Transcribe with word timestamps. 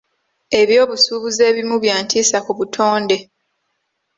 Eby'obusubuzi 0.59 1.41
ebimu 1.49 1.75
bya 1.83 1.95
ntiisa 2.03 2.37
ku 2.45 2.51
butonde. 2.57 3.17